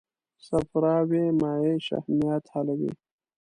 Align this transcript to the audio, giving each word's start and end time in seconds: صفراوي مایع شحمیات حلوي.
صفراوي 0.47 1.23
مایع 1.39 1.75
شحمیات 1.87 2.43
حلوي. 2.53 2.91